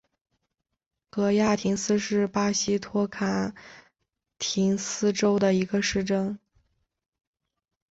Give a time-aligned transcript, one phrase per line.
[1.11, 3.53] 戈亚廷斯是巴西托坎
[4.39, 6.39] 廷斯州的一个市镇。